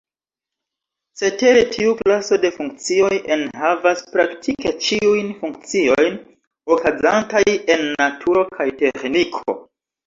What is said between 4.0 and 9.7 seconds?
praktike ĉiujn funkciojn okazantaj en naturo kaj teĥniko.